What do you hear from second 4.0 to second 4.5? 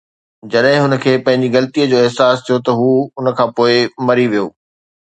مري ويو